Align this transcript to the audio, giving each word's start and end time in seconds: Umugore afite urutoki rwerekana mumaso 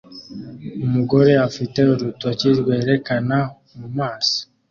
Umugore 0.85 1.31
afite 1.47 1.79
urutoki 1.93 2.47
rwerekana 2.59 3.37
mumaso 3.77 4.39